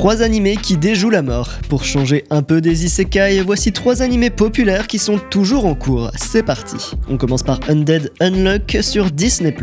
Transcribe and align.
Trois 0.00 0.22
animés 0.22 0.56
qui 0.56 0.78
déjouent 0.78 1.10
la 1.10 1.20
mort. 1.20 1.50
Pour 1.68 1.84
changer 1.84 2.24
un 2.30 2.40
peu 2.40 2.62
des 2.62 2.86
isekai, 2.86 3.42
voici 3.42 3.70
trois 3.70 4.00
animés 4.00 4.30
populaires 4.30 4.86
qui 4.86 4.98
sont 4.98 5.18
toujours 5.18 5.66
en 5.66 5.74
cours. 5.74 6.10
C'est 6.16 6.42
parti. 6.42 6.92
On 7.10 7.18
commence 7.18 7.42
par 7.42 7.60
Undead 7.68 8.10
Unluck 8.18 8.78
sur 8.80 9.10
Disney+. 9.10 9.54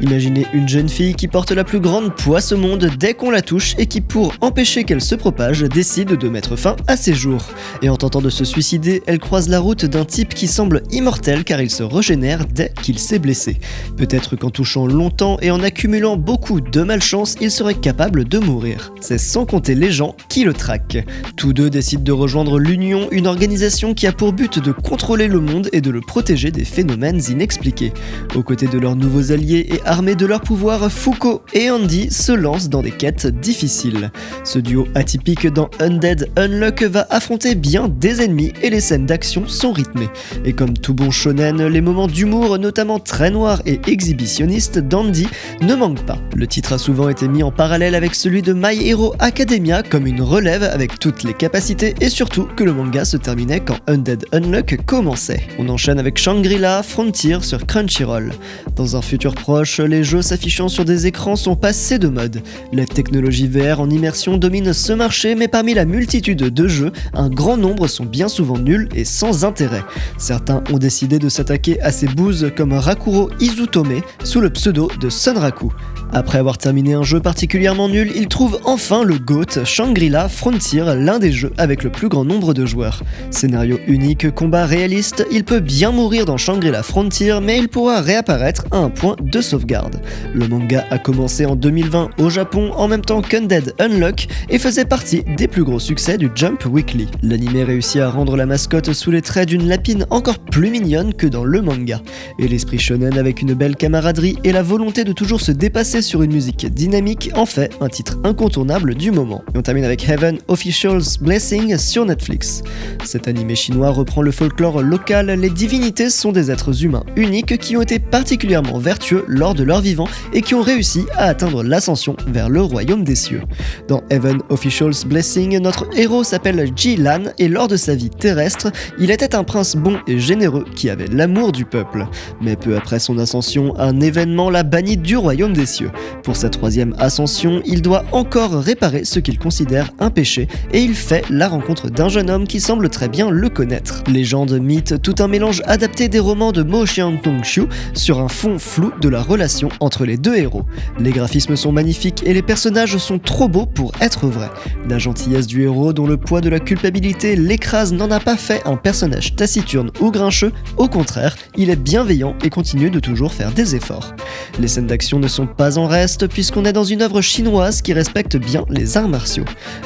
Imaginez 0.00 0.48
une 0.52 0.68
jeune 0.68 0.88
fille 0.88 1.14
qui 1.14 1.28
porte 1.28 1.52
la 1.52 1.62
plus 1.62 1.78
grande 1.78 2.12
poisse 2.16 2.50
au 2.50 2.56
monde 2.56 2.90
dès 2.98 3.14
qu'on 3.14 3.30
la 3.30 3.40
touche 3.40 3.76
et 3.78 3.86
qui, 3.86 4.00
pour 4.00 4.34
empêcher 4.40 4.82
qu'elle 4.82 5.00
se 5.00 5.14
propage, 5.14 5.60
décide 5.60 6.16
de 6.16 6.28
mettre 6.28 6.56
fin 6.56 6.74
à 6.88 6.96
ses 6.96 7.14
jours. 7.14 7.44
Et 7.82 7.88
en 7.88 7.96
tentant 7.96 8.20
de 8.20 8.30
se 8.30 8.44
suicider, 8.44 9.04
elle 9.06 9.20
croise 9.20 9.48
la 9.48 9.60
route 9.60 9.84
d'un 9.84 10.04
type 10.04 10.34
qui 10.34 10.48
semble 10.48 10.82
immortel 10.90 11.44
car 11.44 11.62
il 11.62 11.70
se 11.70 11.84
régénère 11.84 12.46
dès 12.46 12.72
qu'il 12.82 12.98
s'est 12.98 13.20
blessé. 13.20 13.60
Peut-être 13.96 14.34
qu'en 14.34 14.50
touchant 14.50 14.88
longtemps 14.88 15.36
et 15.40 15.52
en 15.52 15.62
accumulant 15.62 16.16
beaucoup 16.16 16.60
de 16.60 16.82
malchance, 16.82 17.36
il 17.40 17.52
serait 17.52 17.74
capable 17.74 18.24
de 18.24 18.40
mourir. 18.40 18.92
C'est 19.00 19.18
sans 19.18 19.46
les 19.52 19.90
gens 19.90 20.16
qui 20.28 20.44
le 20.44 20.54
traquent. 20.54 21.04
Tous 21.36 21.52
deux 21.52 21.68
décident 21.68 22.02
de 22.02 22.12
rejoindre 22.12 22.58
l'Union, 22.58 23.08
une 23.10 23.26
organisation 23.26 23.92
qui 23.92 24.06
a 24.06 24.12
pour 24.12 24.32
but 24.32 24.58
de 24.58 24.72
contrôler 24.72 25.28
le 25.28 25.40
monde 25.40 25.68
et 25.72 25.82
de 25.82 25.90
le 25.90 26.00
protéger 26.00 26.50
des 26.50 26.64
phénomènes 26.64 27.20
inexpliqués. 27.28 27.92
Aux 28.34 28.42
côtés 28.42 28.66
de 28.66 28.78
leurs 28.78 28.96
nouveaux 28.96 29.30
alliés 29.30 29.66
et 29.68 29.80
armés 29.84 30.14
de 30.14 30.24
leur 30.24 30.40
pouvoir, 30.40 30.90
Foucault 30.90 31.42
et 31.52 31.70
Andy 31.70 32.10
se 32.10 32.32
lancent 32.32 32.70
dans 32.70 32.82
des 32.82 32.92
quêtes 32.92 33.26
difficiles. 33.26 34.10
Ce 34.42 34.58
duo 34.58 34.86
atypique 34.94 35.46
dans 35.46 35.68
Undead 35.80 36.30
Unluck 36.36 36.82
va 36.84 37.06
affronter 37.10 37.54
bien 37.54 37.88
des 37.88 38.22
ennemis 38.22 38.52
et 38.62 38.70
les 38.70 38.80
scènes 38.80 39.06
d'action 39.06 39.46
sont 39.46 39.72
rythmées. 39.72 40.08
Et 40.46 40.54
comme 40.54 40.72
tout 40.72 40.94
bon 40.94 41.10
shonen, 41.10 41.66
les 41.66 41.80
moments 41.82 42.08
d'humour, 42.08 42.58
notamment 42.58 43.00
très 43.00 43.30
noirs 43.30 43.60
et 43.66 43.80
exhibitionnistes 43.86 44.78
d'Andy, 44.78 45.28
ne 45.60 45.74
manquent 45.74 46.06
pas. 46.06 46.18
Le 46.34 46.46
titre 46.46 46.72
a 46.72 46.78
souvent 46.78 47.10
été 47.10 47.28
mis 47.28 47.42
en 47.42 47.50
parallèle 47.50 47.94
avec 47.94 48.14
celui 48.14 48.40
de 48.40 48.54
My 48.54 48.88
Hero 48.88 49.14
Academia 49.18 49.41
comme 49.90 50.06
une 50.06 50.22
relève 50.22 50.62
avec 50.62 51.00
toutes 51.00 51.24
les 51.24 51.34
capacités 51.34 51.94
et 52.00 52.08
surtout 52.08 52.44
que 52.44 52.62
le 52.62 52.72
manga 52.72 53.04
se 53.04 53.16
terminait 53.16 53.58
quand 53.58 53.78
Undead 53.88 54.24
Unluck 54.30 54.78
commençait. 54.86 55.42
On 55.58 55.68
enchaîne 55.68 55.98
avec 55.98 56.16
Shangri-La 56.16 56.84
Frontier 56.84 57.38
sur 57.40 57.66
Crunchyroll. 57.66 58.32
Dans 58.76 58.96
un 58.96 59.02
futur 59.02 59.34
proche, 59.34 59.80
les 59.80 60.04
jeux 60.04 60.22
s'affichant 60.22 60.68
sur 60.68 60.84
des 60.84 61.08
écrans 61.08 61.34
sont 61.34 61.56
passés 61.56 61.98
de 61.98 62.06
mode. 62.06 62.40
La 62.72 62.86
technologie 62.86 63.48
VR 63.48 63.80
en 63.80 63.90
immersion 63.90 64.36
domine 64.36 64.72
ce 64.72 64.92
marché, 64.92 65.34
mais 65.34 65.48
parmi 65.48 65.74
la 65.74 65.86
multitude 65.86 66.38
de 66.38 66.68
jeux, 66.68 66.92
un 67.12 67.28
grand 67.28 67.56
nombre 67.56 67.88
sont 67.88 68.04
bien 68.04 68.28
souvent 68.28 68.58
nuls 68.58 68.88
et 68.94 69.04
sans 69.04 69.44
intérêt. 69.44 69.82
Certains 70.18 70.62
ont 70.72 70.78
décidé 70.78 71.18
de 71.18 71.28
s'attaquer 71.28 71.80
à 71.80 71.90
ces 71.90 72.06
bouses 72.06 72.52
comme 72.56 72.74
Rakuro 72.74 73.28
Izutome 73.40 74.02
sous 74.22 74.40
le 74.40 74.50
pseudo 74.50 74.88
de 75.00 75.10
Sunraku. 75.10 75.72
Après 76.14 76.38
avoir 76.38 76.58
terminé 76.58 76.92
un 76.92 77.02
jeu 77.02 77.20
particulièrement 77.20 77.88
nul, 77.88 78.12
il 78.14 78.28
trouve 78.28 78.60
enfin 78.64 79.02
le 79.02 79.18
Shangri-La 79.64 80.28
Frontier, 80.28 80.84
l'un 80.96 81.18
des 81.18 81.32
jeux 81.32 81.52
avec 81.56 81.84
le 81.84 81.90
plus 81.90 82.08
grand 82.08 82.24
nombre 82.24 82.52
de 82.54 82.66
joueurs. 82.66 83.02
Scénario 83.30 83.78
unique, 83.86 84.30
combat 84.34 84.66
réaliste, 84.66 85.26
il 85.30 85.44
peut 85.44 85.60
bien 85.60 85.90
mourir 85.90 86.26
dans 86.26 86.36
Shangri-La 86.36 86.82
Frontier, 86.82 87.38
mais 87.42 87.58
il 87.58 87.68
pourra 87.68 88.00
réapparaître 88.00 88.66
à 88.70 88.76
un 88.76 88.90
point 88.90 89.16
de 89.22 89.40
sauvegarde. 89.40 90.02
Le 90.34 90.46
manga 90.48 90.84
a 90.90 90.98
commencé 90.98 91.46
en 91.46 91.56
2020 91.56 92.10
au 92.18 92.30
Japon 92.30 92.72
en 92.76 92.88
même 92.88 93.02
temps 93.02 93.22
qu'Undead 93.22 93.72
Unlock 93.78 94.26
et 94.50 94.58
faisait 94.58 94.84
partie 94.84 95.22
des 95.36 95.48
plus 95.48 95.64
gros 95.64 95.80
succès 95.80 96.18
du 96.18 96.30
Jump 96.34 96.64
Weekly. 96.66 97.08
L'anime 97.22 97.64
réussit 97.64 98.00
à 98.00 98.10
rendre 98.10 98.36
la 98.36 98.46
mascotte 98.46 98.92
sous 98.92 99.10
les 99.10 99.22
traits 99.22 99.48
d'une 99.48 99.66
lapine 99.66 100.06
encore 100.10 100.38
plus 100.38 100.70
mignonne 100.70 101.14
que 101.14 101.26
dans 101.26 101.44
le 101.44 101.62
manga. 101.62 102.00
Et 102.38 102.48
l'esprit 102.48 102.78
shonen 102.78 103.16
avec 103.16 103.40
une 103.40 103.54
belle 103.54 103.76
camaraderie 103.76 104.36
et 104.44 104.52
la 104.52 104.62
volonté 104.62 105.04
de 105.04 105.12
toujours 105.12 105.40
se 105.40 105.52
dépasser 105.52 106.02
sur 106.02 106.22
une 106.22 106.32
musique 106.32 106.66
dynamique 106.66 107.30
en 107.34 107.46
fait 107.46 107.72
un 107.80 107.88
titre 107.88 108.18
incontournable 108.24 108.94
du 108.94 109.10
moment. 109.10 109.21
Et 109.22 109.58
on 109.58 109.62
termine 109.62 109.84
avec 109.84 110.08
Heaven 110.08 110.38
Official's 110.48 111.16
Blessing 111.18 111.76
sur 111.78 112.04
Netflix. 112.04 112.62
Cet 113.04 113.28
animé 113.28 113.54
chinois 113.54 113.90
reprend 113.90 114.20
le 114.20 114.32
folklore 114.32 114.82
local, 114.82 115.26
les 115.26 115.50
divinités 115.50 116.10
sont 116.10 116.32
des 116.32 116.50
êtres 116.50 116.84
humains 116.84 117.04
uniques 117.14 117.56
qui 117.58 117.76
ont 117.76 117.82
été 117.82 118.00
particulièrement 118.00 118.78
vertueux 118.78 119.24
lors 119.28 119.54
de 119.54 119.62
leur 119.62 119.80
vivant 119.80 120.08
et 120.32 120.42
qui 120.42 120.54
ont 120.54 120.62
réussi 120.62 121.04
à 121.14 121.26
atteindre 121.26 121.62
l'ascension 121.62 122.16
vers 122.26 122.48
le 122.48 122.62
royaume 122.62 123.04
des 123.04 123.14
cieux. 123.14 123.42
Dans 123.86 124.02
Heaven 124.10 124.40
Official's 124.48 125.04
Blessing, 125.04 125.58
notre 125.60 125.86
héros 125.96 126.24
s'appelle 126.24 126.70
Ji 126.74 126.96
Lan 126.96 127.24
et 127.38 127.48
lors 127.48 127.68
de 127.68 127.76
sa 127.76 127.94
vie 127.94 128.10
terrestre, 128.10 128.72
il 128.98 129.12
était 129.12 129.36
un 129.36 129.44
prince 129.44 129.76
bon 129.76 129.98
et 130.08 130.18
généreux 130.18 130.64
qui 130.74 130.90
avait 130.90 131.06
l'amour 131.06 131.52
du 131.52 131.64
peuple. 131.64 132.06
Mais 132.40 132.56
peu 132.56 132.76
après 132.76 132.98
son 132.98 133.18
ascension, 133.18 133.78
un 133.78 134.00
événement 134.00 134.50
l'a 134.50 134.64
banni 134.64 134.96
du 134.96 135.16
royaume 135.16 135.52
des 135.52 135.66
cieux. 135.66 135.92
Pour 136.24 136.34
sa 136.34 136.48
troisième 136.48 136.94
ascension, 136.98 137.62
il 137.64 137.82
doit 137.82 138.04
encore 138.10 138.54
réparer 138.54 139.04
ce 139.12 139.20
qu'il 139.20 139.38
considère 139.38 139.90
un 140.00 140.10
péché 140.10 140.48
et 140.72 140.80
il 140.80 140.94
fait 140.94 141.24
la 141.30 141.48
rencontre 141.48 141.90
d'un 141.90 142.08
jeune 142.08 142.30
homme 142.30 142.46
qui 142.46 142.60
semble 142.60 142.88
très 142.88 143.08
bien 143.08 143.30
le 143.30 143.48
connaître. 143.48 144.02
Légende, 144.08 144.58
mythe, 144.58 145.00
tout 145.02 145.14
un 145.18 145.28
mélange 145.28 145.62
adapté 145.66 146.08
des 146.08 146.18
romans 146.18 146.52
de 146.52 146.62
Mo 146.62 146.84
Xiang-Tong-Xiu 146.84 147.66
sur 147.92 148.20
un 148.20 148.28
fond 148.28 148.58
flou 148.58 148.92
de 149.00 149.08
la 149.08 149.22
relation 149.22 149.68
entre 149.80 150.06
les 150.06 150.16
deux 150.16 150.36
héros. 150.36 150.64
Les 150.98 151.10
graphismes 151.10 151.56
sont 151.56 151.72
magnifiques 151.72 152.22
et 152.24 152.32
les 152.32 152.42
personnages 152.42 152.96
sont 152.96 153.18
trop 153.18 153.48
beaux 153.48 153.66
pour 153.66 153.92
être 154.00 154.26
vrais. 154.26 154.50
La 154.88 154.98
gentillesse 154.98 155.46
du 155.46 155.62
héros 155.62 155.92
dont 155.92 156.06
le 156.06 156.16
poids 156.16 156.40
de 156.40 156.48
la 156.48 156.58
culpabilité 156.58 157.36
l'écrase 157.36 157.92
n'en 157.92 158.10
a 158.10 158.20
pas 158.20 158.36
fait 158.36 158.62
un 158.66 158.76
personnage 158.76 159.36
taciturne 159.36 159.90
ou 160.00 160.10
grincheux, 160.10 160.52
au 160.78 160.88
contraire, 160.88 161.36
il 161.56 161.68
est 161.68 161.76
bienveillant 161.76 162.34
et 162.42 162.50
continue 162.50 162.90
de 162.90 163.00
toujours 163.00 163.34
faire 163.34 163.52
des 163.52 163.76
efforts. 163.76 164.14
Les 164.58 164.68
scènes 164.68 164.86
d'action 164.86 165.18
ne 165.18 165.28
sont 165.28 165.46
pas 165.46 165.78
en 165.78 165.86
reste 165.86 166.28
puisqu'on 166.28 166.64
est 166.64 166.72
dans 166.72 166.84
une 166.84 167.02
œuvre 167.02 167.20
chinoise 167.20 167.82
qui 167.82 167.92
respecte 167.92 168.36
bien 168.36 168.64
les 168.70 168.91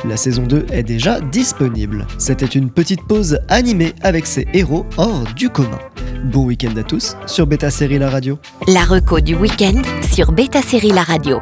La 0.05 0.17
saison 0.17 0.43
2 0.43 0.67
est 0.72 0.83
déjà 0.83 1.21
disponible. 1.21 2.06
C'était 2.19 2.47
une 2.47 2.71
petite 2.71 3.03
pause 3.06 3.39
animée 3.49 3.94
avec 4.03 4.27
ses 4.27 4.49
héros 4.53 4.84
hors 4.97 5.22
du 5.37 5.49
commun. 5.49 5.78
Bon 6.25 6.44
week-end 6.44 6.77
à 6.77 6.83
tous 6.83 7.17
sur 7.27 7.47
Beta 7.47 7.71
Série 7.71 7.99
La 8.00 8.11
Radio. 8.11 8.39
La 8.67 8.84
reco 8.84 9.21
du 9.21 9.37
week-end 9.37 9.81
sur 10.12 10.33
Beta 10.33 10.61
Série 10.61 10.91
La 10.91 11.05
Radio. 11.05 11.41